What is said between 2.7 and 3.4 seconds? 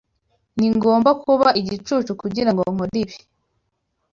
nkore ibyo.